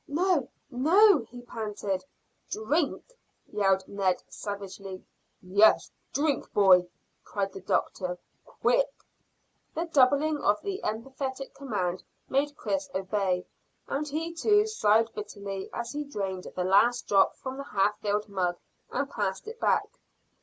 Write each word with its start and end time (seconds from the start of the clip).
"No, 0.07 0.49
no!" 0.71 1.19
he 1.29 1.43
panted. 1.43 2.03
"Drink!" 2.49 3.03
yelled 3.53 3.87
Ned 3.87 4.23
savagely. 4.29 5.05
"Yes, 5.43 5.91
drink, 6.11 6.51
boy!" 6.53 6.87
cried 7.23 7.53
the 7.53 7.61
doctor. 7.61 8.17
"Quick!" 8.43 8.89
The 9.75 9.85
doubling 9.85 10.37
of 10.39 10.59
the 10.63 10.81
emphatic 10.83 11.53
command 11.53 12.01
made 12.29 12.57
Chris 12.57 12.89
obey, 12.95 13.45
and 13.87 14.07
he 14.07 14.33
too 14.33 14.65
sighed 14.65 15.13
bitterly 15.13 15.69
as 15.71 15.91
he 15.91 16.03
drained 16.03 16.47
the 16.55 16.63
last 16.63 17.07
drop 17.07 17.35
from 17.35 17.57
the 17.57 17.63
half 17.63 17.99
filled 17.99 18.27
mug 18.27 18.57
and 18.89 19.07
passed 19.07 19.47
it 19.47 19.59
back. 19.59 19.87